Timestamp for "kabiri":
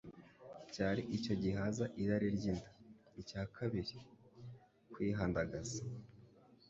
3.55-3.95